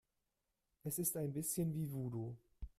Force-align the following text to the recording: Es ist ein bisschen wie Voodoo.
Es 0.83 0.97
ist 0.97 1.15
ein 1.15 1.31
bisschen 1.31 1.75
wie 1.75 1.91
Voodoo. 1.93 2.35